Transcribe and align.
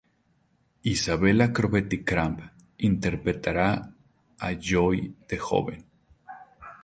Isabella 0.93 1.51
Crovetti-Cramp 1.51 2.39
interpretara 2.89 3.69
a 4.39 4.49
Joy 4.59 4.97
de 5.27 5.37
joven. 5.37 5.85